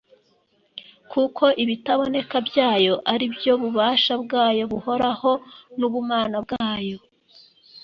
[1.11, 5.31] kuko ibitaboneka byayo ari byo bubasha bwayo buhoraho
[5.79, 6.97] n’ubumana bwayo